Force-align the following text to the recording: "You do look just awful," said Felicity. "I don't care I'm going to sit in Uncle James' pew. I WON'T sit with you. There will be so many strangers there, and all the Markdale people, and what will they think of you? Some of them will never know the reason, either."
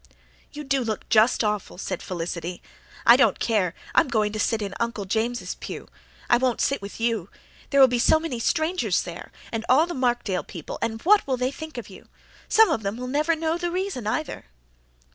"You 0.51 0.63
do 0.63 0.83
look 0.83 1.07
just 1.09 1.43
awful," 1.43 1.77
said 1.77 2.01
Felicity. 2.01 2.63
"I 3.05 3.15
don't 3.15 3.37
care 3.37 3.75
I'm 3.93 4.07
going 4.07 4.31
to 4.31 4.39
sit 4.39 4.59
in 4.59 4.73
Uncle 4.79 5.05
James' 5.05 5.53
pew. 5.59 5.87
I 6.27 6.37
WON'T 6.37 6.59
sit 6.59 6.81
with 6.81 6.99
you. 6.99 7.29
There 7.69 7.79
will 7.79 7.87
be 7.87 7.99
so 7.99 8.19
many 8.19 8.39
strangers 8.39 9.03
there, 9.03 9.31
and 9.51 9.63
all 9.69 9.85
the 9.85 9.93
Markdale 9.93 10.43
people, 10.43 10.79
and 10.81 11.03
what 11.03 11.27
will 11.27 11.37
they 11.37 11.51
think 11.51 11.77
of 11.77 11.87
you? 11.87 12.07
Some 12.49 12.71
of 12.71 12.81
them 12.81 12.97
will 12.97 13.05
never 13.05 13.35
know 13.35 13.59
the 13.59 13.69
reason, 13.69 14.07
either." 14.07 14.45